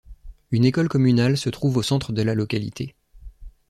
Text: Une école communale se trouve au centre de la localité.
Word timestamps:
Une 0.49 0.65
école 0.65 0.89
communale 0.89 1.37
se 1.37 1.51
trouve 1.51 1.77
au 1.77 1.83
centre 1.83 2.11
de 2.11 2.23
la 2.23 2.33
localité. 2.33 2.95